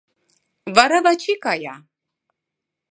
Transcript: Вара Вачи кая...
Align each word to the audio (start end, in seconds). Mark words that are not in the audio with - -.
Вара 0.75 0.99
Вачи 1.05 1.33
кая... 1.43 1.75